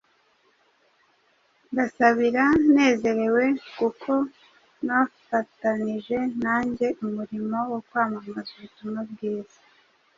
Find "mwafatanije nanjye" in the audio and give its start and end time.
4.81-6.87